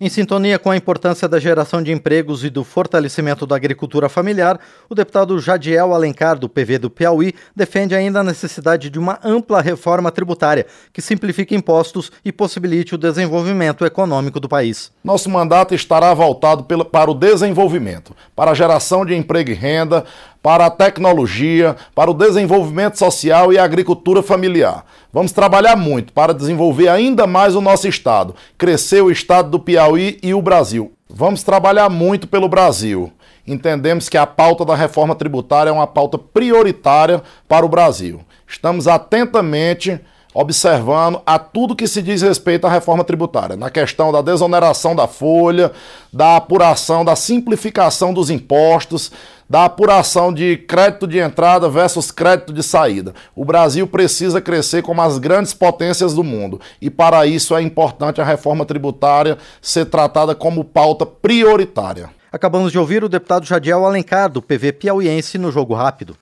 Em 0.00 0.08
sintonia 0.08 0.58
com 0.58 0.72
a 0.72 0.76
importância 0.76 1.28
da 1.28 1.38
geração 1.38 1.80
de 1.80 1.92
empregos 1.92 2.42
e 2.42 2.50
do 2.50 2.64
fortalecimento 2.64 3.46
da 3.46 3.54
agricultura 3.54 4.08
familiar, 4.08 4.58
o 4.90 4.94
deputado 4.94 5.38
Jadiel 5.38 5.94
Alencar, 5.94 6.36
do 6.36 6.48
PV 6.48 6.78
do 6.78 6.90
Piauí, 6.90 7.32
defende 7.54 7.94
ainda 7.94 8.18
a 8.18 8.24
necessidade 8.24 8.90
de 8.90 8.98
uma 8.98 9.20
ampla 9.22 9.60
reforma 9.60 10.10
tributária 10.10 10.66
que 10.92 11.00
simplifique 11.00 11.54
impostos 11.54 12.10
e 12.24 12.32
possibilite 12.32 12.96
o 12.96 12.98
desenvolvimento 12.98 13.84
econômico 13.84 14.40
do 14.40 14.48
país. 14.48 14.90
Nosso 15.04 15.30
mandato 15.30 15.76
estará 15.76 16.12
voltado 16.12 16.66
para 16.86 17.10
o 17.10 17.14
desenvolvimento, 17.14 18.16
para 18.34 18.50
a 18.50 18.54
geração 18.54 19.06
de 19.06 19.14
emprego 19.14 19.50
e 19.50 19.54
renda, 19.54 20.04
para 20.44 20.66
a 20.66 20.70
tecnologia, 20.70 21.74
para 21.94 22.10
o 22.10 22.14
desenvolvimento 22.14 22.98
social 22.98 23.50
e 23.50 23.56
a 23.56 23.64
agricultura 23.64 24.22
familiar. 24.22 24.84
Vamos 25.10 25.32
trabalhar 25.32 25.74
muito 25.74 26.12
para 26.12 26.34
desenvolver 26.34 26.88
ainda 26.88 27.26
mais 27.26 27.56
o 27.56 27.62
nosso 27.62 27.88
estado, 27.88 28.34
crescer 28.58 29.02
o 29.02 29.10
estado 29.10 29.48
do 29.48 29.58
Piauí 29.58 30.18
e 30.22 30.34
o 30.34 30.42
Brasil. 30.42 30.92
Vamos 31.08 31.42
trabalhar 31.42 31.88
muito 31.88 32.28
pelo 32.28 32.46
Brasil. 32.46 33.10
Entendemos 33.46 34.10
que 34.10 34.18
a 34.18 34.26
pauta 34.26 34.66
da 34.66 34.74
reforma 34.74 35.14
tributária 35.14 35.70
é 35.70 35.72
uma 35.72 35.86
pauta 35.86 36.18
prioritária 36.18 37.22
para 37.48 37.64
o 37.64 37.68
Brasil. 37.70 38.20
Estamos 38.46 38.86
atentamente 38.86 39.98
observando 40.34 41.22
a 41.24 41.38
tudo 41.38 41.76
que 41.76 41.86
se 41.86 42.02
diz 42.02 42.20
respeito 42.20 42.66
à 42.66 42.70
reforma 42.70 43.04
tributária, 43.04 43.56
na 43.56 43.70
questão 43.70 44.10
da 44.10 44.20
desoneração 44.20 44.96
da 44.96 45.06
folha, 45.06 45.70
da 46.12 46.36
apuração, 46.36 47.04
da 47.04 47.14
simplificação 47.14 48.12
dos 48.12 48.28
impostos, 48.28 49.12
da 49.48 49.66
apuração 49.66 50.32
de 50.32 50.56
crédito 50.56 51.06
de 51.06 51.18
entrada 51.18 51.68
versus 51.68 52.10
crédito 52.10 52.52
de 52.52 52.62
saída. 52.62 53.14
O 53.36 53.44
Brasil 53.44 53.86
precisa 53.86 54.40
crescer 54.40 54.82
como 54.82 55.00
as 55.00 55.18
grandes 55.18 55.54
potências 55.54 56.14
do 56.14 56.24
mundo 56.24 56.60
e 56.80 56.90
para 56.90 57.24
isso 57.26 57.54
é 57.54 57.62
importante 57.62 58.20
a 58.20 58.24
reforma 58.24 58.64
tributária 58.64 59.38
ser 59.62 59.86
tratada 59.86 60.34
como 60.34 60.64
pauta 60.64 61.06
prioritária. 61.06 62.10
Acabamos 62.32 62.72
de 62.72 62.78
ouvir 62.80 63.04
o 63.04 63.08
deputado 63.08 63.46
Jadiel 63.46 63.86
Alencar, 63.86 64.28
do 64.28 64.42
PV 64.42 64.72
Piauiense, 64.72 65.38
no 65.38 65.52
Jogo 65.52 65.72
Rápido. 65.72 66.16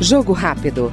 Jogo 0.00 0.32
Rápido. 0.32 0.92